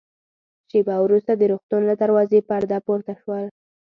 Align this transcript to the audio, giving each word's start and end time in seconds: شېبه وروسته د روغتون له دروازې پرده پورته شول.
شېبه 0.69 0.95
وروسته 1.01 1.31
د 1.35 1.41
روغتون 1.51 1.81
له 1.89 1.95
دروازې 2.01 2.39
پرده 2.49 2.77
پورته 2.85 3.13
شول. 3.21 3.45